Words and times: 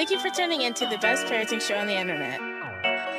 Thank 0.00 0.12
you 0.12 0.18
for 0.18 0.30
tuning 0.30 0.62
in 0.62 0.72
to 0.72 0.86
the 0.86 0.96
best 0.96 1.26
parenting 1.26 1.60
show 1.60 1.76
on 1.76 1.86
the 1.86 1.94
internet. 1.94 2.40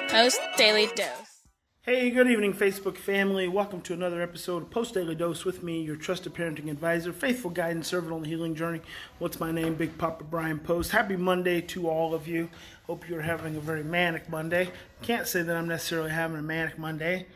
Post 0.09 0.41
Daily 0.57 0.87
Dose. 0.95 1.43
Hey, 1.83 2.09
good 2.09 2.27
evening, 2.27 2.55
Facebook 2.55 2.97
family. 2.97 3.47
Welcome 3.47 3.81
to 3.81 3.93
another 3.93 4.19
episode 4.19 4.63
of 4.63 4.71
Post 4.71 4.95
Daily 4.95 5.13
Dose 5.13 5.45
with 5.45 5.61
me, 5.61 5.83
your 5.83 5.95
trusted 5.95 6.33
parenting 6.33 6.71
advisor, 6.71 7.13
faithful 7.13 7.51
guide, 7.51 7.75
and 7.75 7.85
servant 7.85 8.13
on 8.13 8.23
the 8.23 8.29
healing 8.29 8.55
journey. 8.55 8.81
What's 9.19 9.39
my 9.39 9.51
name? 9.51 9.75
Big 9.75 9.95
Papa 9.99 10.23
Bryan 10.23 10.57
Post. 10.57 10.89
Happy 10.89 11.15
Monday 11.15 11.61
to 11.61 11.87
all 11.87 12.15
of 12.15 12.27
you. 12.27 12.49
Hope 12.87 13.07
you're 13.07 13.21
having 13.21 13.55
a 13.55 13.59
very 13.59 13.83
manic 13.83 14.27
Monday. 14.27 14.71
Can't 15.03 15.27
say 15.27 15.43
that 15.43 15.55
I'm 15.55 15.67
necessarily 15.67 16.09
having 16.09 16.39
a 16.39 16.41
manic 16.41 16.79
Monday. 16.79 17.27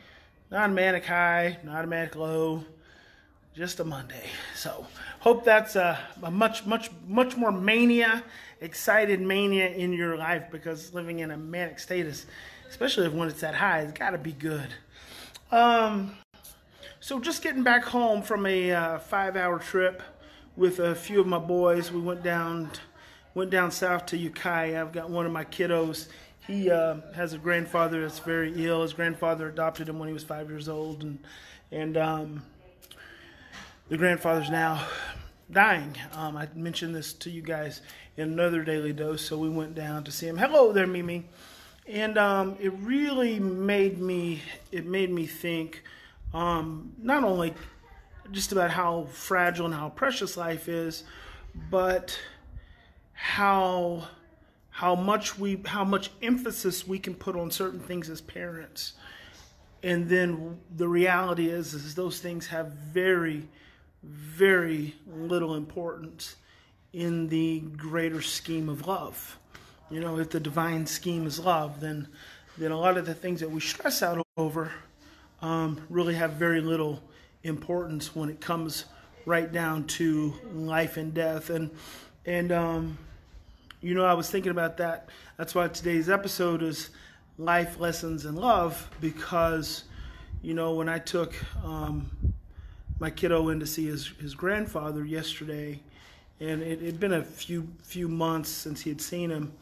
Not 0.49 0.71
a 0.71 0.73
manic 0.73 1.05
high, 1.05 1.59
not 1.63 1.83
a 1.83 1.87
manic 1.87 2.15
low, 2.15 2.63
just 3.55 3.79
a 3.79 3.85
Monday. 3.85 4.29
So, 4.53 4.85
hope 5.21 5.45
that's 5.45 5.77
a, 5.77 5.97
a 6.21 6.29
much, 6.29 6.65
much, 6.65 6.89
much 7.07 7.37
more 7.37 7.53
mania, 7.53 8.21
excited 8.59 9.21
mania 9.21 9.69
in 9.69 9.93
your 9.93 10.17
life 10.17 10.51
because 10.51 10.93
living 10.93 11.19
in 11.19 11.31
a 11.31 11.37
manic 11.37 11.79
status, 11.79 12.25
especially 12.69 13.07
when 13.07 13.29
it's 13.29 13.39
that 13.41 13.55
high, 13.55 13.79
it's 13.79 13.93
got 13.93 14.09
to 14.09 14.17
be 14.17 14.33
good. 14.33 14.67
Um, 15.51 16.17
so 16.99 17.19
just 17.19 17.41
getting 17.41 17.63
back 17.63 17.85
home 17.85 18.21
from 18.21 18.45
a 18.45 18.71
uh, 18.73 18.99
five-hour 18.99 19.59
trip 19.59 20.03
with 20.57 20.79
a 20.79 20.93
few 20.93 21.21
of 21.21 21.27
my 21.27 21.39
boys, 21.39 21.91
we 21.91 22.01
went 22.01 22.23
down 22.23 22.71
went 23.35 23.51
down 23.51 23.69
south 23.69 24.05
to 24.07 24.17
Ukiah. 24.17 24.79
I've 24.79 24.93
got 24.93 25.09
one 25.09 25.25
of 25.25 25.31
my 25.31 25.43
kiddos. 25.43 26.07
He 26.47 26.71
uh, 26.71 26.97
has 27.13 27.33
a 27.33 27.37
grandfather 27.37 28.01
that's 28.01 28.19
very 28.19 28.65
ill. 28.65 28.81
His 28.81 28.93
grandfather 28.93 29.49
adopted 29.49 29.89
him 29.89 29.99
when 29.99 30.07
he 30.07 30.13
was 30.13 30.23
five 30.23 30.49
years 30.49 30.69
old, 30.69 31.03
and 31.03 31.19
and 31.71 31.97
um, 31.97 32.43
the 33.89 33.97
grandfather's 33.97 34.49
now 34.49 34.87
dying. 35.51 35.95
Um, 36.13 36.37
I 36.37 36.47
mentioned 36.55 36.95
this 36.95 37.13
to 37.13 37.29
you 37.29 37.41
guys 37.41 37.81
in 38.17 38.31
another 38.31 38.63
daily 38.63 38.93
dose, 38.93 39.25
so 39.25 39.37
we 39.37 39.49
went 39.49 39.75
down 39.75 40.03
to 40.05 40.11
see 40.11 40.27
him. 40.27 40.37
Hello 40.37 40.71
there, 40.71 40.87
Mimi 40.87 41.25
and 41.87 42.17
um, 42.17 42.57
it 42.59 42.73
really 42.79 43.39
made 43.39 43.99
me 43.99 44.41
it 44.71 44.85
made 44.85 45.11
me 45.11 45.25
think 45.25 45.83
um, 46.33 46.93
not 46.97 47.23
only 47.23 47.53
just 48.31 48.51
about 48.51 48.71
how 48.71 49.03
fragile 49.11 49.65
and 49.65 49.75
how 49.75 49.89
precious 49.89 50.35
life 50.35 50.67
is, 50.67 51.03
but 51.69 52.19
how 53.13 54.07
how 54.69 54.95
much 54.95 55.37
we 55.37 55.61
how 55.65 55.83
much 55.83 56.09
emphasis 56.21 56.87
we 56.87 56.99
can 56.99 57.13
put 57.13 57.35
on 57.35 57.51
certain 57.51 57.79
things 57.79 58.09
as 58.09 58.19
parents 58.19 58.93
and 59.83 60.09
then 60.09 60.59
the 60.75 60.87
reality 60.87 61.49
is 61.49 61.73
is 61.73 61.95
those 61.95 62.19
things 62.19 62.47
have 62.47 62.71
very 62.71 63.47
very 64.05 64.95
little 65.07 65.55
importance 65.55 66.35
in 66.93 67.27
the 67.29 67.59
greater 67.59 68.21
scheme 68.21 68.69
of 68.69 68.87
love 68.87 69.37
you 69.89 69.99
know, 69.99 70.17
if 70.17 70.31
the 70.31 70.39
divine 70.39 70.85
scheme 70.87 71.27
is 71.27 71.39
love, 71.39 71.79
then 71.79 72.07
then 72.57 72.71
a 72.71 72.79
lot 72.79 72.97
of 72.97 73.05
the 73.05 73.13
things 73.13 73.41
that 73.41 73.51
we 73.51 73.59
stress 73.59 74.01
out 74.01 74.25
over 74.37 74.71
um, 75.41 75.79
really 75.89 76.15
have 76.15 76.33
very 76.33 76.61
little 76.61 77.03
importance 77.43 78.15
when 78.15 78.29
it 78.29 78.39
comes 78.39 78.85
right 79.25 79.51
down 79.51 79.85
to 79.85 80.33
life 80.53 80.97
and 80.97 81.13
death. 81.13 81.49
And 81.49 81.69
and 82.25 82.51
um, 82.51 82.97
you 83.81 83.93
know, 83.93 84.05
I 84.05 84.13
was 84.13 84.29
thinking 84.29 84.51
about 84.51 84.77
that. 84.77 85.09
That's 85.37 85.53
why 85.53 85.67
today's 85.67 86.09
episode 86.09 86.63
is 86.63 86.89
life 87.37 87.79
lessons 87.79 88.25
in 88.25 88.35
love 88.35 88.89
because 89.01 89.83
you 90.41 90.55
know 90.55 90.73
when 90.73 90.89
I 90.89 90.97
took 90.97 91.35
um, 91.63 92.09
my 92.99 93.09
kiddo 93.09 93.49
in 93.49 93.59
to 93.59 93.65
see 93.67 93.85
his 93.87 94.07
his 94.19 94.35
grandfather 94.35 95.03
yesterday 95.03 95.79
and 96.39 96.61
it 96.61 96.81
had 96.81 96.99
been 96.99 97.13
a 97.13 97.23
few 97.23 97.67
few 97.83 98.07
months 98.07 98.49
since 98.49 98.81
he 98.81 98.89
had 98.89 99.01
seen 99.01 99.29
him. 99.29 99.53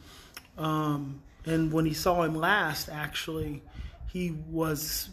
Um, 0.58 1.20
and 1.46 1.72
when 1.72 1.84
he 1.84 1.94
saw 1.94 2.22
him 2.22 2.34
last, 2.34 2.88
actually, 2.88 3.62
he 4.10 4.30
was, 4.48 5.10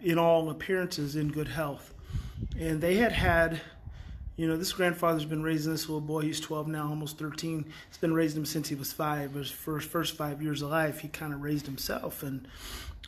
in 0.00 0.18
all 0.18 0.50
appearances, 0.50 1.16
in 1.16 1.28
good 1.28 1.48
health. 1.48 1.94
And 2.58 2.80
they 2.80 2.96
had 2.96 3.12
had, 3.12 3.60
you 4.36 4.48
know, 4.48 4.56
this 4.56 4.72
grandfather's 4.72 5.24
been 5.24 5.42
raising 5.42 5.72
this 5.72 5.88
little 5.88 6.00
boy. 6.00 6.22
He's 6.22 6.40
12 6.40 6.66
now, 6.68 6.88
almost 6.88 7.18
13. 7.18 7.64
He's 7.88 7.98
been 7.98 8.14
raising 8.14 8.40
him 8.40 8.46
since 8.46 8.68
he 8.68 8.74
was 8.74 8.92
five. 8.92 9.34
His 9.34 9.50
first 9.50 9.88
first 9.88 10.16
five 10.16 10.42
years 10.42 10.62
of 10.62 10.70
life, 10.70 11.00
he 11.00 11.08
kind 11.08 11.32
of 11.32 11.42
raised 11.42 11.66
himself, 11.66 12.22
and 12.22 12.46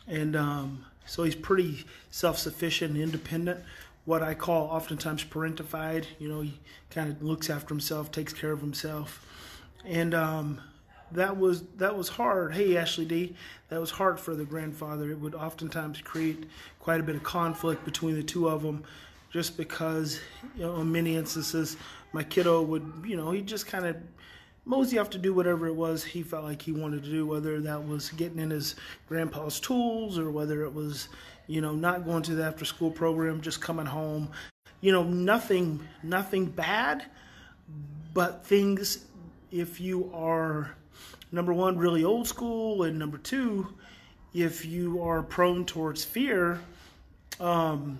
and 0.07 0.35
um, 0.35 0.85
so 1.05 1.23
he's 1.23 1.35
pretty 1.35 1.85
self-sufficient 2.09 2.93
and 2.93 3.01
independent 3.01 3.63
what 4.11 4.21
I 4.21 4.33
call 4.33 4.67
oftentimes 4.67 5.23
parentified. 5.23 6.03
You 6.19 6.27
know, 6.27 6.41
he 6.41 6.59
kind 6.89 7.09
of 7.09 7.23
looks 7.23 7.49
after 7.49 7.69
himself, 7.73 8.11
takes 8.11 8.33
care 8.33 8.51
of 8.51 8.59
himself, 8.59 9.25
and 9.85 10.13
um, 10.13 10.59
that 11.13 11.37
was 11.37 11.61
that 11.77 11.95
was 11.95 12.09
hard. 12.09 12.53
Hey, 12.53 12.75
Ashley 12.75 13.05
D, 13.05 13.33
that 13.69 13.79
was 13.79 13.89
hard 13.89 14.19
for 14.19 14.35
the 14.35 14.43
grandfather. 14.43 15.09
It 15.11 15.19
would 15.21 15.33
oftentimes 15.33 16.01
create 16.01 16.43
quite 16.81 16.99
a 16.99 17.03
bit 17.03 17.15
of 17.15 17.23
conflict 17.23 17.85
between 17.85 18.15
the 18.15 18.23
two 18.23 18.49
of 18.49 18.63
them, 18.63 18.83
just 19.31 19.55
because 19.55 20.19
you 20.57 20.63
know, 20.63 20.81
in 20.81 20.91
many 20.91 21.15
instances, 21.15 21.77
my 22.11 22.21
kiddo 22.21 22.63
would, 22.63 23.05
you 23.07 23.15
know, 23.15 23.31
he 23.31 23.41
just 23.41 23.65
kind 23.65 23.85
of 23.85 23.95
mosey 24.65 24.99
off 24.99 25.09
to 25.11 25.17
do 25.17 25.33
whatever 25.33 25.67
it 25.67 25.73
was 25.73 26.03
he 26.03 26.23
felt 26.23 26.43
like 26.43 26.61
he 26.61 26.71
wanted 26.71 27.03
to 27.03 27.09
do, 27.09 27.25
whether 27.25 27.59
that 27.61 27.87
was 27.87 28.09
getting 28.11 28.39
in 28.39 28.49
his 28.49 28.75
grandpa's 29.07 29.59
tools 29.59 30.19
or 30.19 30.31
whether 30.31 30.63
it 30.63 30.73
was 30.73 31.09
you 31.51 31.59
know, 31.59 31.73
not 31.73 32.05
going 32.05 32.23
to 32.23 32.33
the 32.33 32.45
after 32.45 32.63
school 32.63 32.89
program, 32.89 33.41
just 33.41 33.59
coming 33.59 33.85
home. 33.85 34.29
You 34.79 34.93
know, 34.93 35.03
nothing 35.03 35.85
nothing 36.01 36.45
bad, 36.45 37.05
but 38.13 38.45
things 38.45 39.05
if 39.51 39.81
you 39.81 40.09
are 40.13 40.73
number 41.31 41.53
one, 41.53 41.77
really 41.77 42.05
old 42.05 42.25
school, 42.25 42.83
and 42.83 42.97
number 42.97 43.17
two, 43.17 43.67
if 44.33 44.65
you 44.65 45.03
are 45.03 45.21
prone 45.21 45.65
towards 45.65 46.05
fear, 46.05 46.61
um, 47.41 47.99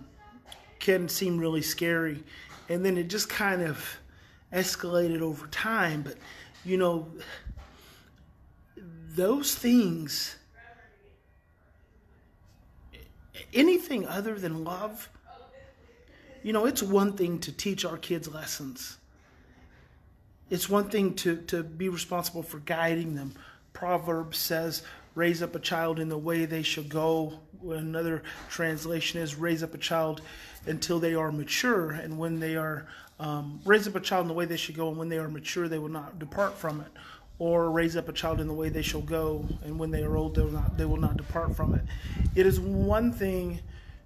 can 0.79 1.09
seem 1.09 1.37
really 1.37 1.61
scary. 1.61 2.23
And 2.69 2.85
then 2.85 2.97
it 2.97 3.09
just 3.09 3.27
kind 3.27 3.61
of 3.61 3.85
escalated 4.53 5.19
over 5.21 5.45
time. 5.47 6.03
But, 6.03 6.15
you 6.65 6.77
know, 6.77 7.07
those 9.15 9.55
things 9.55 10.35
anything 13.53 14.07
other 14.07 14.35
than 14.35 14.63
love, 14.63 15.09
you 16.43 16.53
know, 16.53 16.65
it's 16.65 16.81
one 16.81 17.13
thing 17.13 17.39
to 17.39 17.51
teach 17.51 17.85
our 17.85 17.97
kids 17.97 18.27
lessons. 18.27 18.97
It's 20.49 20.69
one 20.69 20.89
thing 20.89 21.13
to, 21.15 21.37
to 21.47 21.63
be 21.63 21.89
responsible 21.89 22.43
for 22.43 22.59
guiding 22.59 23.15
them. 23.15 23.33
Proverbs 23.73 24.37
says, 24.37 24.83
raise 25.15 25.41
up 25.41 25.55
a 25.55 25.59
child 25.59 25.99
in 25.99 26.09
the 26.09 26.17
way 26.17 26.45
they 26.45 26.63
should 26.63 26.89
go. 26.89 27.39
Another 27.63 28.23
translation 28.49 29.21
is, 29.21 29.35
raise 29.35 29.63
up 29.63 29.73
a 29.73 29.77
child 29.77 30.21
until 30.65 30.99
they 30.99 31.13
are 31.13 31.31
mature. 31.31 31.91
And 31.91 32.17
when 32.17 32.39
they 32.39 32.55
are, 32.55 32.87
um, 33.21 33.61
raise 33.65 33.87
up 33.87 33.95
a 33.95 33.99
child 33.99 34.23
in 34.23 34.27
the 34.27 34.33
way 34.33 34.45
they 34.45 34.57
should 34.57 34.75
go, 34.75 34.89
and 34.89 34.97
when 34.97 35.07
they 35.07 35.19
are 35.19 35.29
mature, 35.29 35.67
they 35.67 35.77
will 35.77 35.89
not 35.89 36.17
depart 36.19 36.57
from 36.57 36.81
it 36.81 36.91
or 37.37 37.71
raise 37.71 37.95
up 37.95 38.07
a 38.07 38.13
child 38.13 38.39
in 38.39 38.47
the 38.47 38.53
way 38.53 38.69
they 38.69 38.83
shall 38.83 39.01
go, 39.01 39.43
and 39.63 39.79
when 39.79 39.89
they 39.89 40.03
are 40.03 40.15
old, 40.15 40.35
they 40.35 40.43
will 40.43 40.51
not, 40.51 40.77
they 40.77 40.85
will 40.85 40.97
not 40.97 41.17
depart 41.17 41.55
from 41.55 41.73
it. 41.73 41.81
It 42.35 42.45
is 42.45 42.59
one 42.59 43.11
thing 43.11 43.59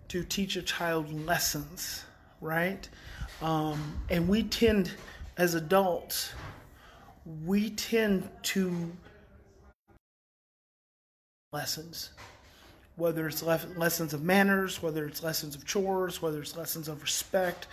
to 0.07 0.23
teach 0.23 0.55
a 0.55 0.61
child 0.61 1.11
lessons, 1.25 2.05
right? 2.39 2.87
Um, 3.41 3.99
and 4.09 4.27
we 4.29 4.43
tend, 4.43 4.91
as 5.37 5.53
adults, 5.53 6.31
we 7.45 7.71
tend 7.71 8.29
to 8.43 8.91
lessons, 11.51 12.11
whether 12.95 13.27
it's 13.27 13.43
lessons 13.43 14.13
of 14.13 14.23
manners, 14.23 14.81
whether 14.81 15.05
it's 15.05 15.23
lessons 15.23 15.55
of 15.55 15.65
chores, 15.65 16.21
whether 16.21 16.41
it's 16.41 16.55
lessons 16.55 16.87
of 16.87 17.01
respect, 17.01 17.67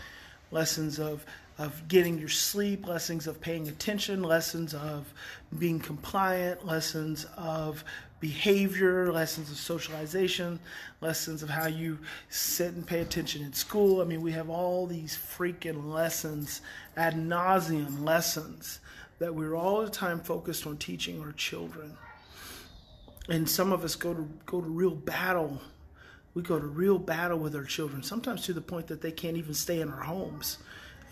lessons 0.53 1.01
of 1.01 1.25
of 1.59 1.87
getting 1.87 2.19
your 2.19 2.29
sleep, 2.29 2.87
lessons 2.87 3.27
of 3.27 3.41
paying 3.41 3.69
attention, 3.69 4.23
lessons 4.23 4.75
of 4.75 5.13
being 5.59 5.79
compliant, 5.79 6.67
lessons 6.67 7.27
of 7.37 7.85
behavior, 8.21 9.13
lessons 9.13 9.51
of 9.51 9.57
socialization, 9.57 10.59
lessons 11.01 11.43
of 11.43 11.51
how 11.51 11.67
you 11.67 11.99
sit 12.31 12.73
and 12.73 12.87
pay 12.87 13.01
attention 13.01 13.43
in 13.43 13.53
school. 13.53 14.01
I 14.01 14.05
mean, 14.05 14.23
we 14.23 14.33
have 14.33 14.49
all 14.49 14.87
these 14.87 15.17
freaking 15.17 15.93
lessons, 15.93 16.63
ad 16.97 17.15
nauseum 17.15 18.03
lessons 18.03 18.81
that 19.19 19.35
we're 19.35 19.55
all 19.55 19.83
the 19.83 19.91
time 19.91 20.21
focused 20.21 20.67
on 20.67 20.79
teaching 20.79 21.21
our 21.21 21.33
children. 21.33 21.97
And 23.29 23.49
some 23.49 23.73
of 23.73 23.85
us 23.85 23.95
go 23.95 24.15
to 24.15 24.29
go 24.47 24.61
to 24.61 24.69
real 24.69 24.95
battle. 24.95 25.61
We 26.35 26.43
go 26.43 26.59
to 26.59 26.67
real 26.67 26.99
battle 26.99 27.39
with 27.39 27.55
our 27.55 27.65
children, 27.65 28.03
sometimes 28.03 28.43
to 28.47 28.53
the 28.53 28.61
point 28.61 28.87
that 28.87 29.03
they 29.03 29.13
can't 29.13 29.37
even 29.37 29.55
stay 29.55 29.81
in 29.81 29.91
our 29.91 30.03
homes 30.03 30.59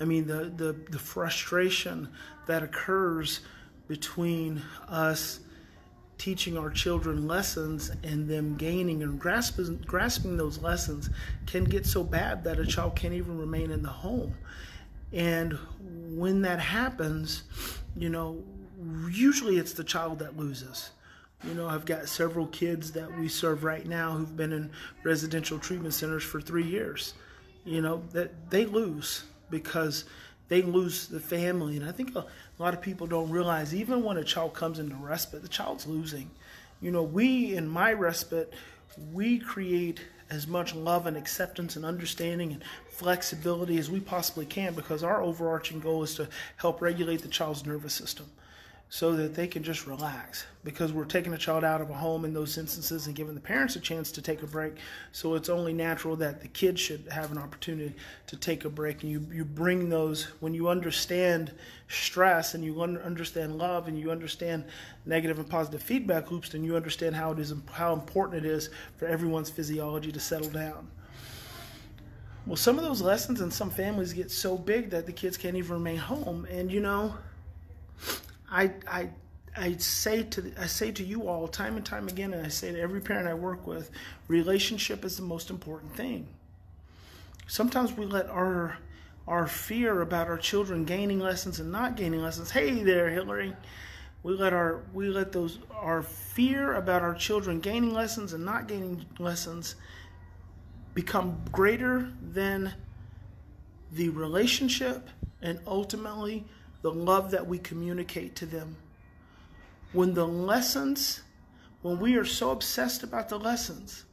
I 0.01 0.07
mean, 0.07 0.27
the, 0.27 0.51
the, 0.57 0.75
the 0.91 0.99
frustration 0.99 2.09
that 2.47 2.63
occurs 2.63 3.41
between 3.87 4.63
us 4.89 5.41
teaching 6.17 6.57
our 6.57 6.71
children 6.71 7.27
lessons 7.27 7.91
and 8.03 8.29
them 8.29 8.57
gaining 8.57 9.03
and 9.03 9.19
grasping, 9.19 9.83
grasping 9.87 10.37
those 10.37 10.59
lessons 10.59 11.11
can 11.47 11.65
get 11.65 11.87
so 11.87 12.03
bad 12.03 12.45
that 12.45 12.59
a 12.59 12.67
child 12.67 12.97
can't 12.97 13.15
even 13.15 13.39
remain 13.39 13.71
in 13.71 13.83
the 13.83 13.89
home. 13.89 14.35
And 15.13 15.59
when 15.85 16.43
that 16.43 16.61
happens, 16.61 17.43
you 17.97 18.09
know, 18.09 18.43
usually 19.11 19.59
it's 19.59 19.73
the 19.75 19.85
child 19.85 20.19
that 20.21 20.37
loses. 20.37 20.91
You 21.45 21.55
know, 21.55 21.67
I've 21.67 21.87
got 21.87 22.09
several 22.09 22.47
kids 22.49 22.93
that 22.93 23.19
we 23.19 23.29
serve 23.29 23.65
right 23.65 23.87
now 23.87 24.13
who've 24.13 24.37
been 24.37 24.53
in 24.53 24.71
residential 25.03 25.59
treatment 25.59 25.95
centers 25.95 26.23
for 26.23 26.41
three 26.41 26.65
years. 26.65 27.15
You 27.65 27.81
know, 27.81 28.03
that 28.13 28.51
they 28.51 28.67
lose 28.67 29.25
because 29.49 30.05
they 30.49 30.63
lose 30.63 31.07
the 31.07 31.21
family. 31.21 31.77
And 31.77 31.89
I 31.89 31.93
think 31.93 32.15
a 32.15 32.27
lot 32.59 32.75
of 32.75 32.83
people 32.83 33.07
don't 33.07 33.31
realize 33.31 33.75
even 33.75 34.03
when 34.03 34.19
a 34.19 34.25
child 34.25 34.53
comes 34.53 34.79
into 34.79 34.97
respite, 34.97 35.43
the 35.43 35.49
child's 35.49 35.87
losing. 35.87 36.31
You 36.81 36.91
know, 36.91 37.03
we 37.03 37.55
in 37.55 37.69
my 37.69 37.93
respite, 37.93 38.53
we 39.13 39.39
create 39.39 40.01
as 40.31 40.47
much 40.47 40.75
love 40.75 41.07
and 41.07 41.17
acceptance 41.17 41.77
and 41.77 41.85
understanding 41.85 42.53
and 42.53 42.63
flexibility 42.91 43.79
as 43.79 43.91
we 43.91 44.01
possibly 44.01 44.47
can 44.47 44.75
because 44.75 45.03
our 45.03 45.23
overarching 45.23 45.81
goal 45.81 46.03
is 46.03 46.15
to 46.15 46.29
help 46.57 46.81
regulate 46.81 47.23
the 47.23 47.29
child's 47.29 47.67
nervous 47.67 47.93
system 47.93 48.27
so 48.93 49.15
that 49.15 49.37
they 49.37 49.47
can 49.47 49.63
just 49.63 49.87
relax. 49.87 50.47
Because 50.65 50.93
we're 50.93 51.05
taking 51.05 51.33
a 51.33 51.39
child 51.39 51.63
out 51.63 51.81
of 51.81 51.91
a 51.91 51.95
home 51.95 52.25
in 52.25 52.35
those 52.35 52.59
instances 52.59 53.07
and 53.07 53.15
giving 53.15 53.37
the 53.37 53.41
parents 53.41 53.77
a 53.77 53.81
chance 53.81 54.11
to 54.11 54.21
take 54.21 54.43
a 54.43 54.49
break. 54.49 54.75
So 55.13 55.35
it's 55.35 55.49
only 55.49 55.73
natural 55.73 56.17
that 56.17 56.41
the 56.41 56.49
kids 56.49 56.81
should 56.81 57.07
have 57.09 57.31
an 57.31 57.39
opportunity 57.39 57.95
to 58.27 58.37
take 58.37 58.65
a 58.65 58.69
break. 58.69 59.05
And 59.05 59.13
you, 59.13 59.25
you 59.33 59.45
bring 59.45 59.89
those 59.89 60.25
when 60.41 60.55
you 60.55 60.69
understand 60.69 61.53
stress 61.87 62.55
and 62.55 62.65
you 62.65 62.83
understand 62.83 63.57
love 63.57 63.87
and 63.87 63.97
you 63.97 64.11
understand 64.11 64.65
negative 65.07 65.39
and 65.39 65.49
positive 65.49 65.83
feedback 65.83 66.31
loops 66.31 66.51
then 66.51 66.63
you 66.63 66.77
understand 66.77 67.17
how 67.17 67.33
it 67.33 67.39
is 67.41 67.53
how 67.73 67.93
important 67.93 68.45
it 68.45 68.49
is 68.49 68.71
for 68.97 69.07
everyone's 69.07 69.51
physiology 69.51 70.11
to 70.11 70.21
settle 70.21 70.51
down. 70.51 70.89
Well 72.45 72.57
some 72.57 72.77
of 72.77 72.85
those 72.85 73.03
lessons 73.03 73.41
in 73.41 73.53
some 73.53 73.71
families 73.71 74.13
get 74.13 74.33
so 74.33 74.59
big 74.59 74.91
that 74.91 75.07
the 75.07 75.13
kids 75.13 75.37
can't 75.37 75.57
even 75.57 75.75
remain 75.75 75.99
home. 75.99 76.45
And 76.51 76.73
you 76.73 76.81
know 76.81 77.15
I, 78.51 78.73
I, 78.87 79.11
I 79.57 79.77
say 79.77 80.23
to 80.25 80.53
I 80.59 80.67
say 80.67 80.93
to 80.93 81.05
you 81.05 81.29
all 81.29 81.49
time 81.49 81.77
and 81.77 81.85
time 81.85 82.09
again, 82.09 82.35
and 82.35 82.45
I 82.45 82.49
say 82.49 82.73
to 82.73 82.81
every 82.81 83.01
parent 83.01 83.29
I 83.29 83.35
work 83.35 83.67
with, 83.67 83.91
relationship 84.29 85.05
is 85.05 85.17
the 85.17 85.23
most 85.23 85.51
important 85.51 85.95
thing. 85.95 86.27
Sometimes 87.47 87.93
we 87.93 88.07
let 88.07 88.29
our 88.29 88.79
our 89.29 89.47
fear 89.47 90.03
about 90.03 90.29
our 90.29 90.39
children 90.39 90.85
gaining 90.85 91.21
lessons 91.21 91.61
and 91.61 91.71
not 91.71 91.97
gaining 91.97 92.23
lessons. 92.23 92.51
Hey 92.51 92.83
there, 92.83 93.11
Hillary. 93.11 93.55
We 94.23 94.35
let 94.35 94.53
our 94.53 94.83
we 94.93 95.09
let 95.09 95.33
those 95.33 95.59
our 95.75 96.03
fear 96.03 96.75
about 96.75 97.03
our 97.03 97.15
children 97.15 97.61
gaining 97.61 97.93
lessons 97.93 98.33
and 98.33 98.45
not 98.45 98.69
gaining 98.69 99.05
lessons 99.19 99.77
become 100.95 101.41
greater 101.53 102.13
than 102.33 102.73
the 103.93 104.09
relationship 104.11 105.09
and 105.43 105.59
ultimately 105.67 106.45
the 106.83 106.91
love 106.91 107.31
that 107.33 107.47
we 107.47 107.59
communicate 107.59 108.37
to 108.37 108.47
them. 108.47 108.77
When 109.93 110.15
the 110.15 110.27
lessons, 110.27 111.23
when 111.83 111.99
we 111.99 112.17
are 112.17 112.25
so 112.25 112.51
obsessed 112.51 113.03
about 113.03 113.29
the 113.29 113.39
lessons 113.39 114.05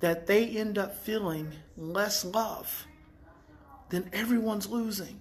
that 0.00 0.26
they 0.26 0.46
end 0.46 0.78
up 0.78 0.96
feeling 0.96 1.52
less 1.76 2.24
love, 2.24 2.86
then 3.88 4.08
everyone's 4.12 4.68
losing. 4.68 5.20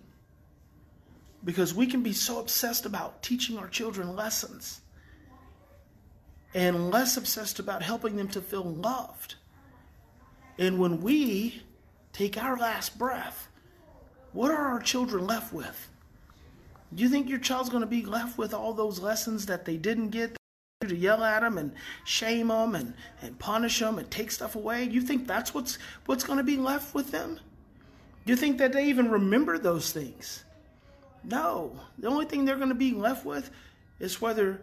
Because 1.43 1.73
we 1.73 1.87
can 1.87 2.03
be 2.03 2.13
so 2.13 2.39
obsessed 2.39 2.85
about 2.85 3.23
teaching 3.23 3.57
our 3.57 3.67
children 3.67 4.15
lessons 4.15 4.81
and 6.53 6.91
less 6.91 7.17
obsessed 7.17 7.59
about 7.59 7.81
helping 7.81 8.15
them 8.15 8.27
to 8.27 8.41
feel 8.41 8.63
loved. 8.63 9.35
And 10.57 10.79
when 10.79 11.01
we 11.01 11.63
take 12.13 12.37
our 12.37 12.57
last 12.57 12.97
breath, 12.97 13.47
what 14.33 14.51
are 14.51 14.67
our 14.67 14.79
children 14.79 15.25
left 15.25 15.53
with? 15.53 15.89
Do 16.93 17.03
you 17.03 17.09
think 17.09 17.29
your 17.29 17.39
child's 17.39 17.69
going 17.69 17.81
to 17.81 17.87
be 17.87 18.05
left 18.05 18.37
with 18.37 18.53
all 18.53 18.73
those 18.73 18.99
lessons 18.99 19.45
that 19.45 19.65
they 19.65 19.77
didn't 19.77 20.09
get? 20.09 20.35
To 20.81 20.95
yell 20.95 21.23
at 21.23 21.41
them 21.41 21.59
and 21.59 21.73
shame 22.05 22.47
them 22.47 22.73
and, 22.73 22.95
and 23.21 23.37
punish 23.37 23.79
them 23.79 23.99
and 23.99 24.09
take 24.09 24.31
stuff 24.31 24.55
away? 24.55 24.83
You 24.83 25.01
think 25.01 25.27
that's 25.27 25.53
what's 25.53 25.77
what's 26.07 26.23
going 26.23 26.37
to 26.37 26.43
be 26.43 26.57
left 26.57 26.95
with 26.95 27.11
them? 27.11 27.39
Do 28.25 28.31
you 28.31 28.35
think 28.35 28.57
that 28.57 28.73
they 28.73 28.87
even 28.87 29.11
remember 29.11 29.57
those 29.57 29.91
things? 29.91 30.43
No. 31.23 31.79
The 31.99 32.07
only 32.07 32.25
thing 32.25 32.45
they're 32.45 32.55
going 32.57 32.69
to 32.69 32.75
be 32.75 32.93
left 32.93 33.25
with 33.25 33.51
is 33.99 34.21
whether 34.21 34.61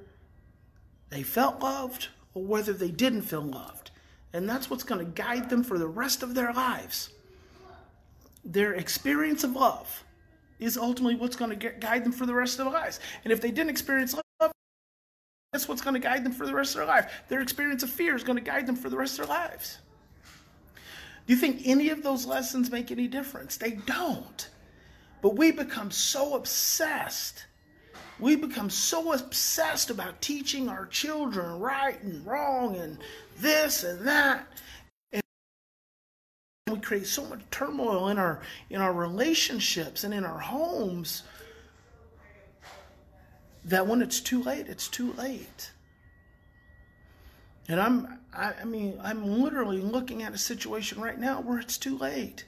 they 1.10 1.22
felt 1.22 1.60
loved 1.60 2.08
or 2.34 2.42
whether 2.42 2.72
they 2.72 2.90
didn't 2.90 3.22
feel 3.22 3.42
loved. 3.42 3.90
And 4.32 4.48
that's 4.48 4.68
what's 4.68 4.84
going 4.84 5.04
to 5.04 5.10
guide 5.10 5.48
them 5.48 5.62
for 5.62 5.78
the 5.78 5.86
rest 5.86 6.22
of 6.22 6.34
their 6.34 6.52
lives. 6.52 7.10
Their 8.44 8.74
experience 8.74 9.44
of 9.44 9.54
love 9.54 10.04
is 10.58 10.76
ultimately 10.76 11.14
what's 11.16 11.36
going 11.36 11.56
to 11.56 11.70
guide 11.70 12.04
them 12.04 12.12
for 12.12 12.26
the 12.26 12.34
rest 12.34 12.58
of 12.58 12.64
their 12.64 12.74
lives. 12.74 13.00
And 13.24 13.32
if 13.32 13.40
they 13.40 13.50
didn't 13.50 13.70
experience 13.70 14.14
love, 14.40 14.52
that's 15.52 15.68
what's 15.68 15.82
going 15.82 15.94
to 15.94 16.00
guide 16.00 16.24
them 16.24 16.32
for 16.32 16.46
the 16.46 16.54
rest 16.54 16.74
of 16.74 16.78
their 16.78 16.86
life. 16.86 17.10
Their 17.28 17.40
experience 17.40 17.82
of 17.82 17.90
fear 17.90 18.14
is 18.14 18.22
going 18.22 18.38
to 18.38 18.44
guide 18.44 18.66
them 18.66 18.76
for 18.76 18.90
the 18.90 18.96
rest 18.96 19.18
of 19.18 19.26
their 19.26 19.36
lives. 19.36 19.78
Do 20.74 21.34
you 21.34 21.38
think 21.38 21.62
any 21.64 21.90
of 21.90 22.02
those 22.02 22.26
lessons 22.26 22.70
make 22.70 22.90
any 22.90 23.06
difference? 23.06 23.56
They 23.56 23.72
don't. 23.72 24.48
But 25.20 25.36
we 25.36 25.52
become 25.52 25.90
so 25.90 26.36
obsessed. 26.36 27.44
We 28.18 28.36
become 28.36 28.70
so 28.70 29.12
obsessed 29.12 29.90
about 29.90 30.20
teaching 30.20 30.68
our 30.68 30.86
children 30.86 31.60
right 31.60 32.02
and 32.02 32.24
wrong 32.26 32.76
and 32.76 32.98
this 33.38 33.84
and 33.84 34.06
that 34.06 34.46
we 36.88 36.96
create 36.96 37.06
so 37.06 37.24
much 37.24 37.40
turmoil 37.50 38.08
in 38.08 38.18
our 38.18 38.40
in 38.70 38.80
our 38.80 38.92
relationships 38.92 40.04
and 40.04 40.14
in 40.14 40.24
our 40.24 40.38
homes 40.38 41.22
that 43.64 43.86
when 43.86 44.00
it's 44.00 44.20
too 44.20 44.42
late, 44.42 44.66
it's 44.68 44.88
too 44.88 45.12
late. 45.14 45.72
And 47.68 47.80
I'm 47.80 48.18
I, 48.32 48.54
I 48.62 48.64
mean 48.64 48.98
I'm 49.02 49.42
literally 49.42 49.80
looking 49.80 50.22
at 50.22 50.32
a 50.32 50.38
situation 50.38 51.00
right 51.00 51.18
now 51.18 51.40
where 51.40 51.58
it's 51.58 51.78
too 51.78 51.98
late. 51.98 52.46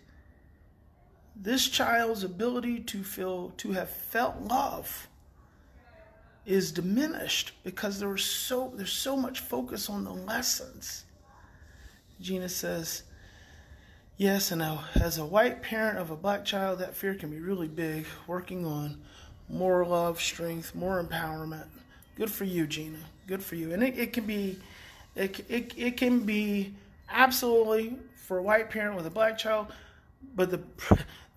This 1.36 1.68
child's 1.68 2.24
ability 2.24 2.80
to 2.80 3.02
feel 3.02 3.52
to 3.58 3.72
have 3.72 3.90
felt 3.90 4.40
love 4.40 5.08
is 6.46 6.72
diminished 6.72 7.52
because 7.62 7.98
there 7.98 8.08
was 8.08 8.24
so 8.24 8.72
there's 8.74 8.92
so 8.92 9.16
much 9.16 9.40
focus 9.40 9.90
on 9.90 10.04
the 10.04 10.14
lessons. 10.14 11.04
Gina 12.20 12.48
says, 12.48 13.02
Yes, 14.20 14.52
and 14.52 14.62
as 14.96 15.16
a 15.16 15.24
white 15.24 15.62
parent 15.62 15.96
of 15.96 16.10
a 16.10 16.14
black 16.14 16.44
child, 16.44 16.80
that 16.80 16.94
fear 16.94 17.14
can 17.14 17.30
be 17.30 17.40
really 17.40 17.68
big. 17.68 18.04
Working 18.26 18.66
on 18.66 18.98
more 19.48 19.82
love, 19.82 20.20
strength, 20.20 20.74
more 20.74 21.02
empowerment. 21.02 21.64
Good 22.16 22.30
for 22.30 22.44
you, 22.44 22.66
Gina. 22.66 22.98
Good 23.26 23.42
for 23.42 23.54
you. 23.54 23.72
And 23.72 23.82
it, 23.82 23.98
it 23.98 24.12
can 24.12 24.26
be, 24.26 24.58
it, 25.16 25.42
it, 25.48 25.72
it 25.74 25.96
can 25.96 26.20
be 26.26 26.74
absolutely 27.08 27.96
for 28.14 28.36
a 28.36 28.42
white 28.42 28.68
parent 28.68 28.94
with 28.94 29.06
a 29.06 29.10
black 29.10 29.38
child. 29.38 29.68
But 30.36 30.50
the 30.50 30.60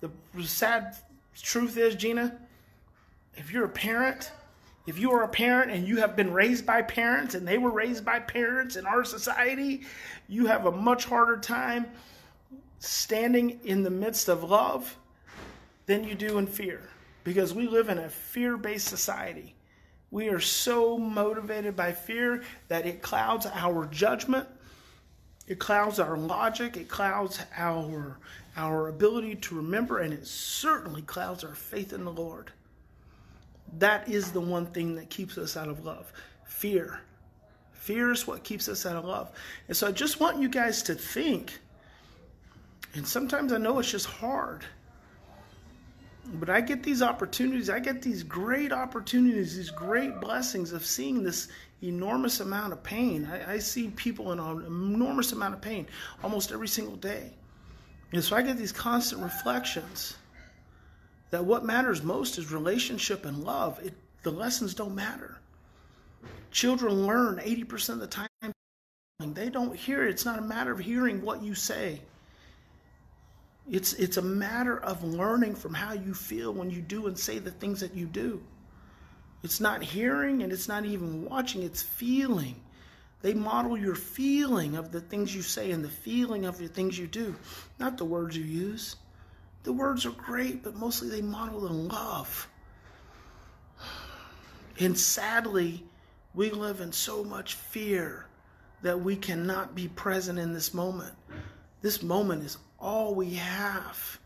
the 0.02 0.10
sad 0.42 0.94
truth 1.40 1.78
is, 1.78 1.94
Gina, 1.94 2.36
if 3.34 3.50
you're 3.50 3.64
a 3.64 3.68
parent, 3.70 4.30
if 4.86 4.98
you 4.98 5.10
are 5.12 5.22
a 5.22 5.28
parent 5.28 5.70
and 5.70 5.88
you 5.88 5.96
have 6.00 6.16
been 6.16 6.34
raised 6.34 6.66
by 6.66 6.82
parents 6.82 7.34
and 7.34 7.48
they 7.48 7.56
were 7.56 7.70
raised 7.70 8.04
by 8.04 8.18
parents 8.18 8.76
in 8.76 8.84
our 8.84 9.04
society, 9.04 9.84
you 10.28 10.44
have 10.44 10.66
a 10.66 10.70
much 10.70 11.06
harder 11.06 11.38
time 11.38 11.86
standing 12.84 13.60
in 13.64 13.82
the 13.82 13.90
midst 13.90 14.28
of 14.28 14.44
love 14.44 14.96
than 15.86 16.04
you 16.04 16.14
do 16.14 16.38
in 16.38 16.46
fear 16.46 16.80
because 17.24 17.54
we 17.54 17.66
live 17.66 17.88
in 17.88 17.98
a 17.98 18.08
fear 18.08 18.56
based 18.56 18.86
society. 18.86 19.54
We 20.10 20.28
are 20.28 20.40
so 20.40 20.96
motivated 20.96 21.74
by 21.74 21.92
fear 21.92 22.42
that 22.68 22.86
it 22.86 23.02
clouds 23.02 23.46
our 23.52 23.86
judgment, 23.86 24.46
it 25.48 25.58
clouds 25.58 25.98
our 25.98 26.16
logic, 26.16 26.76
it 26.76 26.88
clouds 26.88 27.40
our, 27.56 28.18
our 28.56 28.88
ability 28.88 29.36
to 29.36 29.56
remember, 29.56 29.98
and 29.98 30.12
it 30.12 30.26
certainly 30.26 31.02
clouds 31.02 31.42
our 31.42 31.54
faith 31.54 31.92
in 31.92 32.04
the 32.04 32.12
Lord. 32.12 32.52
That 33.78 34.08
is 34.08 34.30
the 34.30 34.40
one 34.40 34.66
thing 34.66 34.94
that 34.94 35.10
keeps 35.10 35.36
us 35.36 35.56
out 35.56 35.68
of 35.68 35.84
love 35.84 36.12
fear. 36.44 37.00
Fear 37.72 38.12
is 38.12 38.26
what 38.26 38.44
keeps 38.44 38.68
us 38.68 38.86
out 38.86 38.96
of 38.96 39.04
love. 39.04 39.32
And 39.68 39.76
so 39.76 39.88
I 39.88 39.92
just 39.92 40.20
want 40.20 40.40
you 40.40 40.48
guys 40.48 40.82
to 40.84 40.94
think 40.94 41.58
and 42.94 43.06
sometimes 43.06 43.52
I 43.52 43.58
know 43.58 43.78
it's 43.78 43.90
just 43.90 44.06
hard. 44.06 44.64
But 46.34 46.48
I 46.48 46.60
get 46.62 46.82
these 46.82 47.02
opportunities, 47.02 47.68
I 47.68 47.80
get 47.80 48.00
these 48.00 48.22
great 48.22 48.72
opportunities, 48.72 49.56
these 49.56 49.70
great 49.70 50.20
blessings 50.20 50.72
of 50.72 50.86
seeing 50.86 51.22
this 51.22 51.48
enormous 51.82 52.40
amount 52.40 52.72
of 52.72 52.82
pain. 52.82 53.28
I, 53.30 53.54
I 53.54 53.58
see 53.58 53.88
people 53.90 54.32
in 54.32 54.38
an 54.38 54.64
enormous 54.64 55.32
amount 55.32 55.54
of 55.54 55.60
pain 55.60 55.86
almost 56.22 56.50
every 56.50 56.68
single 56.68 56.96
day. 56.96 57.30
And 58.12 58.24
so 58.24 58.36
I 58.36 58.42
get 58.42 58.56
these 58.56 58.72
constant 58.72 59.22
reflections 59.22 60.16
that 61.30 61.44
what 61.44 61.64
matters 61.64 62.02
most 62.02 62.38
is 62.38 62.52
relationship 62.52 63.26
and 63.26 63.44
love. 63.44 63.80
It, 63.84 63.92
the 64.22 64.30
lessons 64.30 64.72
don't 64.72 64.94
matter. 64.94 65.36
Children 66.52 67.06
learn 67.06 67.36
80% 67.38 67.88
of 67.90 67.98
the 68.00 68.06
time. 68.06 68.28
They 69.18 69.50
don't 69.50 69.74
hear 69.76 70.06
it. 70.06 70.10
It's 70.10 70.24
not 70.24 70.38
a 70.38 70.42
matter 70.42 70.72
of 70.72 70.78
hearing 70.78 71.22
what 71.22 71.42
you 71.42 71.54
say. 71.54 72.00
It's, 73.70 73.94
it's 73.94 74.18
a 74.18 74.22
matter 74.22 74.78
of 74.78 75.02
learning 75.02 75.54
from 75.54 75.72
how 75.72 75.94
you 75.94 76.12
feel 76.12 76.52
when 76.52 76.70
you 76.70 76.82
do 76.82 77.06
and 77.06 77.18
say 77.18 77.38
the 77.38 77.50
things 77.50 77.80
that 77.80 77.94
you 77.94 78.06
do. 78.06 78.42
It's 79.42 79.60
not 79.60 79.82
hearing 79.82 80.42
and 80.42 80.52
it's 80.52 80.68
not 80.68 80.84
even 80.84 81.24
watching, 81.24 81.62
it's 81.62 81.82
feeling. 81.82 82.60
They 83.22 83.32
model 83.32 83.76
your 83.76 83.94
feeling 83.94 84.76
of 84.76 84.92
the 84.92 85.00
things 85.00 85.34
you 85.34 85.40
say 85.40 85.70
and 85.70 85.82
the 85.82 85.88
feeling 85.88 86.44
of 86.44 86.58
the 86.58 86.68
things 86.68 86.98
you 86.98 87.06
do, 87.06 87.34
not 87.78 87.96
the 87.96 88.04
words 88.04 88.36
you 88.36 88.44
use. 88.44 88.96
The 89.62 89.72
words 89.72 90.04
are 90.04 90.10
great, 90.10 90.62
but 90.62 90.76
mostly 90.76 91.08
they 91.08 91.22
model 91.22 91.60
the 91.60 91.72
love. 91.72 92.48
And 94.78 94.98
sadly, 94.98 95.84
we 96.34 96.50
live 96.50 96.80
in 96.80 96.92
so 96.92 97.24
much 97.24 97.54
fear 97.54 98.26
that 98.82 99.00
we 99.00 99.16
cannot 99.16 99.74
be 99.74 99.88
present 99.88 100.38
in 100.38 100.52
this 100.52 100.74
moment. 100.74 101.14
This 101.80 102.02
moment 102.02 102.44
is 102.44 102.58
all 102.84 103.14
we 103.14 103.34
have. 103.34 104.18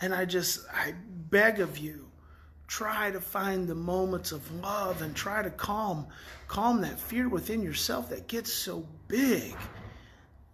And 0.00 0.14
I 0.14 0.24
just, 0.24 0.60
I 0.72 0.94
beg 1.30 1.60
of 1.60 1.78
you, 1.78 2.08
try 2.66 3.10
to 3.10 3.20
find 3.20 3.68
the 3.68 3.74
moments 3.74 4.32
of 4.32 4.50
love 4.60 5.02
and 5.02 5.14
try 5.14 5.42
to 5.42 5.50
calm 5.50 6.06
calm 6.48 6.80
that 6.80 6.98
fear 6.98 7.28
within 7.28 7.62
yourself 7.62 8.08
that 8.10 8.26
gets 8.26 8.52
so 8.52 8.86
big. 9.08 9.54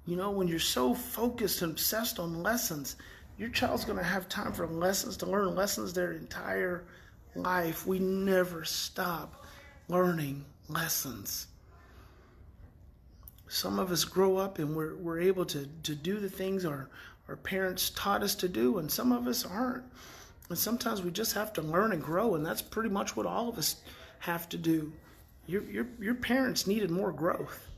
You 0.07 0.17
know 0.17 0.31
when 0.31 0.49
you're 0.49 0.59
so 0.59 0.95
focused 0.95 1.63
and 1.63 1.73
obsessed 1.73 2.19
on 2.19 2.43
lessons 2.43 2.97
your 3.41 3.49
child's 3.49 3.87
going 3.87 3.97
to 3.97 4.05
have 4.05 4.29
time 4.29 4.53
for 4.53 4.67
lessons 4.67 5.17
to 5.17 5.27
learn 5.27 5.55
lessons 5.55 5.95
their 5.95 6.13
entire 6.13 6.85
life. 7.35 7.87
We 7.87 7.99
never 7.99 8.67
stop 8.67 9.47
learning 9.89 10.45
lessons. 10.69 11.47
Some 13.49 13.79
of 13.79 13.91
us 13.91 14.05
grow 14.05 14.37
up 14.37 14.59
and 14.59 14.77
we're, 14.77 14.95
we're 14.97 15.21
able 15.21 15.47
to, 15.47 15.67
to 15.85 15.95
do 15.95 16.21
the 16.21 16.29
things 16.29 16.67
our, 16.67 16.91
our 17.31 17.37
parents 17.37 17.91
taught 17.91 18.23
us 18.23 18.35
to 18.35 18.49
do 18.49 18.77
and 18.79 18.91
some 18.91 19.11
of 19.13 19.27
us 19.27 19.47
aren't 19.47 19.85
and 20.51 20.59
sometimes 20.59 21.01
we 21.01 21.13
just 21.13 21.33
have 21.35 21.53
to 21.55 21.63
learn 21.63 21.93
and 21.93 22.03
grow, 22.03 22.35
and 22.35 22.45
that's 22.45 22.61
pretty 22.61 22.89
much 22.89 23.17
what 23.17 23.25
all 23.25 23.49
of 23.49 23.57
us 23.57 23.77
have 24.19 24.49
to 24.49 24.59
do. 24.59 24.93
Your, 25.47 25.63
your, 25.63 25.87
your 26.01 26.17
parents 26.17 26.67
needed 26.67 26.91
more 26.91 27.13
growth. 27.13 27.69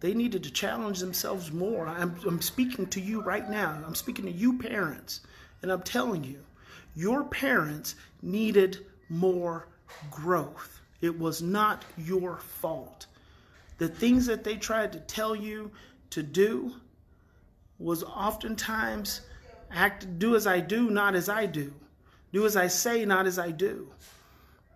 They 0.00 0.14
needed 0.14 0.42
to 0.44 0.50
challenge 0.50 0.98
themselves 0.98 1.52
more. 1.52 1.86
I'm, 1.86 2.16
I'm 2.26 2.40
speaking 2.40 2.86
to 2.86 3.00
you 3.02 3.20
right 3.20 3.48
now. 3.48 3.78
I'm 3.86 3.94
speaking 3.94 4.24
to 4.24 4.32
you, 4.32 4.58
parents, 4.58 5.20
and 5.60 5.70
I'm 5.70 5.82
telling 5.82 6.24
you, 6.24 6.38
your 6.96 7.24
parents 7.24 7.96
needed 8.22 8.86
more 9.10 9.68
growth. 10.10 10.80
It 11.02 11.18
was 11.18 11.42
not 11.42 11.84
your 11.98 12.38
fault. 12.38 13.06
The 13.76 13.88
things 13.88 14.24
that 14.24 14.42
they 14.42 14.56
tried 14.56 14.92
to 14.94 15.00
tell 15.00 15.36
you 15.36 15.70
to 16.10 16.22
do 16.22 16.72
was 17.80 18.04
oftentimes 18.04 19.22
act 19.70 20.18
do 20.18 20.36
as 20.36 20.46
I 20.46 20.60
do, 20.60 20.90
not 20.90 21.14
as 21.14 21.28
I 21.28 21.46
do. 21.46 21.72
Do 22.32 22.46
as 22.46 22.56
I 22.56 22.68
say, 22.68 23.04
not 23.04 23.26
as 23.26 23.38
I 23.38 23.50
do. 23.50 23.88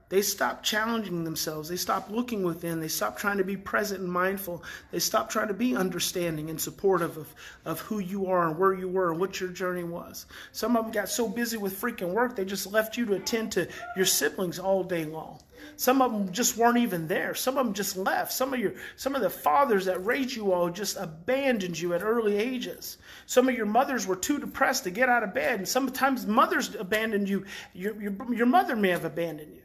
They 0.08 0.23
stop 0.23 0.62
challenging 0.62 1.25
themselves. 1.25 1.68
They 1.68 1.76
stop 1.76 2.11
looking 2.11 2.42
within. 2.42 2.80
They 2.80 2.88
stop 2.88 3.16
trying 3.16 3.38
to 3.38 3.44
be 3.44 3.56
present 3.56 4.00
and 4.00 4.12
mindful. 4.12 4.62
They 4.90 4.99
stop 4.99 5.30
trying 5.30 5.49
to 5.49 5.54
be 5.54 5.75
understanding 5.75 6.50
and 6.50 6.61
supportive 6.61 7.16
of, 7.16 7.34
of 7.64 7.80
who 7.80 7.99
you 7.99 8.26
are 8.26 8.49
and 8.49 8.58
where 8.58 8.75
you 8.75 8.88
were 8.88 9.11
and 9.11 9.20
what 9.20 9.40
your 9.40 9.49
journey 9.49 9.84
was. 9.84 10.26
Some 10.52 10.76
of 10.76 10.84
them 10.84 10.92
got 10.92 11.08
so 11.08 11.28
busy 11.28 11.56
with 11.56 11.80
freaking 11.80 12.12
work, 12.12 12.37
they 12.37 12.44
just 12.44 12.70
left 12.70 12.96
you 12.96 13.06
to 13.06 13.14
attend 13.14 13.52
to 13.52 13.66
your 13.96 14.06
siblings 14.06 14.58
all 14.58 14.84
day 14.84 15.04
long. 15.04 15.40
Some 15.76 16.02
of 16.02 16.12
them 16.12 16.33
just 16.33 16.56
weren't 16.56 16.78
even 16.78 17.09
there. 17.09 17.35
Some 17.35 17.59
of 17.59 17.66
them 17.66 17.75
just 17.75 17.97
left. 17.97 18.33
Some 18.33 18.54
of 18.54 18.61
your 18.61 18.75
some 18.97 19.14
of 19.14 19.23
the 19.23 19.30
fathers 19.30 19.85
that 19.87 20.04
raised 20.04 20.35
you 20.35 20.52
all 20.52 20.71
just 20.71 20.97
abandoned 20.97 21.78
you 21.78 21.94
at 21.94 22.02
early 22.02 22.37
ages. 22.37 22.99
Some 23.26 23.49
of 23.49 23.54
your 23.54 23.66
mothers 23.66 24.06
were 24.06 24.16
too 24.16 24.38
depressed 24.38 24.85
to 24.85 24.90
get 24.90 25.09
out 25.09 25.23
of 25.23 25.35
bed, 25.35 25.61
and 25.61 25.68
sometimes 25.68 26.26
mothers 26.26 26.75
abandoned 26.75 27.28
you. 27.28 27.44
Your, 27.73 28.00
your, 28.00 28.35
your 28.35 28.47
mother 28.47 28.76
may 28.76 28.90
have 28.90 29.04
abandoned 29.04 29.54
you. 29.54 29.62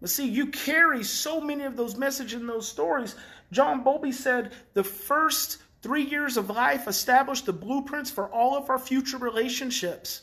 But 0.00 0.10
see, 0.10 0.28
you 0.28 0.46
carry 0.46 1.04
so 1.04 1.40
many 1.40 1.64
of 1.64 1.76
those 1.76 1.96
messages 1.96 2.40
and 2.40 2.48
those 2.48 2.68
stories. 2.68 3.14
John 3.52 3.82
Bowlby 3.82 4.12
said 4.12 4.52
the 4.72 4.84
first 4.84 5.58
three 5.82 6.04
years 6.04 6.36
of 6.36 6.50
life 6.50 6.88
established 6.88 7.46
the 7.46 7.52
blueprints 7.52 8.10
for 8.10 8.28
all 8.28 8.56
of 8.56 8.70
our 8.70 8.78
future 8.78 9.18
relationships. 9.18 10.22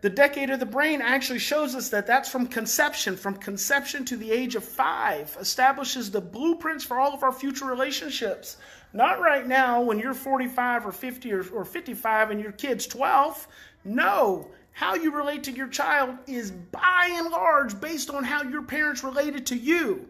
The 0.00 0.10
decade 0.10 0.50
of 0.50 0.60
the 0.60 0.66
brain 0.66 1.00
actually 1.00 1.38
shows 1.38 1.74
us 1.74 1.88
that 1.90 2.06
that's 2.06 2.28
from 2.28 2.46
conception, 2.46 3.16
from 3.16 3.36
conception 3.36 4.04
to 4.06 4.16
the 4.16 4.30
age 4.30 4.54
of 4.54 4.64
five, 4.64 5.36
establishes 5.40 6.10
the 6.10 6.20
blueprints 6.20 6.84
for 6.84 6.98
all 6.98 7.14
of 7.14 7.22
our 7.22 7.32
future 7.32 7.64
relationships. 7.64 8.56
Not 8.92 9.20
right 9.20 9.46
now 9.46 9.82
when 9.82 9.98
you're 9.98 10.14
45 10.14 10.86
or 10.86 10.92
50 10.92 11.32
or, 11.32 11.44
or 11.50 11.64
55 11.64 12.30
and 12.30 12.40
your 12.40 12.52
kid's 12.52 12.86
12. 12.86 13.48
No, 13.84 14.48
how 14.72 14.94
you 14.94 15.10
relate 15.10 15.44
to 15.44 15.52
your 15.52 15.68
child 15.68 16.16
is 16.26 16.50
by 16.50 17.10
and 17.12 17.30
large 17.30 17.80
based 17.80 18.10
on 18.10 18.24
how 18.24 18.42
your 18.42 18.62
parents 18.62 19.02
related 19.02 19.46
to 19.46 19.56
you. 19.56 20.08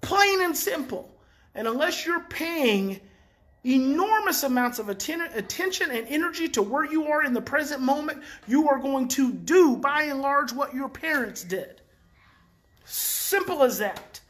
Plain 0.00 0.42
and 0.42 0.56
simple. 0.56 1.14
And 1.54 1.68
unless 1.68 2.06
you're 2.06 2.24
paying 2.24 3.00
enormous 3.64 4.42
amounts 4.42 4.78
of 4.78 4.88
atten- 4.88 5.20
attention 5.34 5.90
and 5.90 6.06
energy 6.08 6.48
to 6.48 6.62
where 6.62 6.84
you 6.84 7.06
are 7.06 7.24
in 7.24 7.32
the 7.32 7.40
present 7.40 7.80
moment, 7.80 8.22
you 8.46 8.68
are 8.68 8.78
going 8.78 9.08
to 9.08 9.32
do, 9.32 9.76
by 9.76 10.04
and 10.04 10.20
large, 10.20 10.52
what 10.52 10.74
your 10.74 10.88
parents 10.88 11.44
did. 11.44 11.80
Simple 12.84 13.62
as 13.62 13.78
that. 13.78 14.20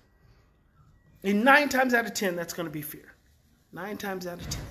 And 1.23 1.45
nine 1.45 1.69
times 1.69 1.95
out 1.95 2.05
of 2.05 2.15
ten, 2.15 2.37
that's 2.37 2.53
going 2.53 2.67
to 2.67 2.73
be 2.73 2.83
fear. 2.83 3.15
Nine 3.73 3.97
times 3.97 4.27
out 4.27 4.41
of 4.41 4.51
ten. 4.51 4.63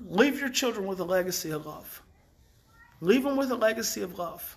Leave 0.00 0.38
your 0.38 0.50
children 0.50 0.86
with 0.86 1.00
a 1.00 1.04
legacy 1.04 1.50
of 1.50 1.66
love. 1.66 2.02
Leave 3.00 3.22
them 3.22 3.36
with 3.36 3.50
a 3.50 3.56
legacy 3.56 4.02
of 4.02 4.18
love. 4.18 4.56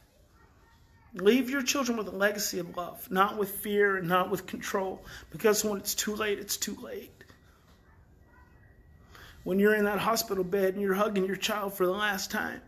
Leave 1.14 1.50
your 1.50 1.62
children 1.62 1.98
with 1.98 2.08
a 2.08 2.16
legacy 2.16 2.60
of 2.60 2.76
love, 2.78 3.10
not 3.12 3.38
with 3.38 3.50
fear 3.50 3.98
and 3.98 4.08
not 4.08 4.30
with 4.30 4.46
control, 4.46 5.04
because 5.30 5.64
when 5.64 5.78
it's 5.78 5.94
too 5.94 6.16
late, 6.16 6.40
it's 6.40 6.58
too 6.58 6.76
late 6.82 7.12
when 9.44 9.60
you're 9.60 9.76
in 9.76 9.86
that 9.86 10.00
hospital 10.00 10.44
bed 10.44 10.74
and 10.74 10.82
you're 10.82 10.94
hugging 10.94 11.26
your 11.26 11.36
child 11.36 11.74
for 11.74 11.86
the 11.86 11.92
last 11.92 12.32
time 12.32 12.62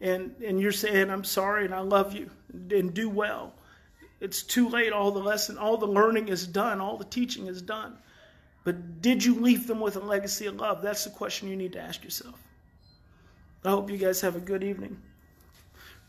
and, 0.00 0.34
and 0.44 0.60
you're 0.60 0.72
saying, 0.72 1.10
I'm 1.10 1.24
sorry 1.24 1.64
and 1.64 1.74
I 1.74 1.80
love 1.80 2.14
you 2.14 2.30
and 2.70 2.92
do 2.92 3.08
well. 3.08 3.54
It's 4.20 4.42
too 4.42 4.68
late. 4.68 4.92
All 4.92 5.10
the 5.10 5.20
lesson, 5.20 5.58
all 5.58 5.76
the 5.76 5.86
learning 5.86 6.28
is 6.28 6.46
done, 6.46 6.80
all 6.80 6.96
the 6.96 7.04
teaching 7.04 7.46
is 7.46 7.62
done. 7.62 7.96
But 8.64 9.00
did 9.00 9.24
you 9.24 9.40
leave 9.40 9.66
them 9.66 9.80
with 9.80 9.96
a 9.96 10.00
legacy 10.00 10.46
of 10.46 10.56
love? 10.56 10.82
That's 10.82 11.04
the 11.04 11.10
question 11.10 11.48
you 11.48 11.56
need 11.56 11.72
to 11.72 11.80
ask 11.80 12.02
yourself. 12.04 12.38
I 13.64 13.70
hope 13.70 13.90
you 13.90 13.96
guys 13.96 14.20
have 14.20 14.36
a 14.36 14.40
good 14.40 14.62
evening. 14.62 15.00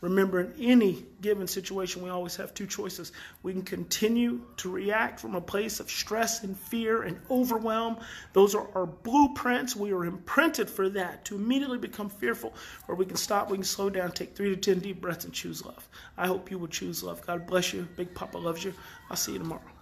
Remember, 0.00 0.40
in 0.40 0.54
any 0.58 1.04
given 1.20 1.46
situation, 1.46 2.02
we 2.02 2.08
always 2.08 2.36
have 2.36 2.54
two 2.54 2.66
choices. 2.66 3.12
We 3.42 3.52
can 3.52 3.62
continue 3.62 4.40
to 4.58 4.70
react 4.70 5.20
from 5.20 5.34
a 5.34 5.40
place 5.40 5.78
of 5.78 5.90
stress 5.90 6.42
and 6.42 6.58
fear 6.58 7.02
and 7.02 7.20
overwhelm. 7.30 7.98
Those 8.32 8.54
are 8.54 8.66
our 8.74 8.86
blueprints. 8.86 9.76
We 9.76 9.92
are 9.92 10.06
imprinted 10.06 10.70
for 10.70 10.88
that 10.90 11.26
to 11.26 11.34
immediately 11.34 11.78
become 11.78 12.08
fearful. 12.08 12.54
Or 12.88 12.94
we 12.94 13.04
can 13.04 13.16
stop, 13.16 13.50
we 13.50 13.58
can 13.58 13.64
slow 13.64 13.90
down, 13.90 14.12
take 14.12 14.34
three 14.34 14.48
to 14.48 14.56
10 14.56 14.78
deep 14.80 15.00
breaths, 15.00 15.24
and 15.24 15.34
choose 15.34 15.64
love. 15.64 15.86
I 16.16 16.26
hope 16.26 16.50
you 16.50 16.58
will 16.58 16.68
choose 16.68 17.02
love. 17.02 17.26
God 17.26 17.46
bless 17.46 17.74
you. 17.74 17.86
Big 17.96 18.14
Papa 18.14 18.38
loves 18.38 18.64
you. 18.64 18.72
I'll 19.10 19.16
see 19.16 19.32
you 19.32 19.38
tomorrow. 19.38 19.79